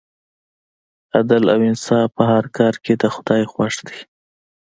[1.17, 3.99] عدل او انصاف په هر کار کې د خدای خوښ دی.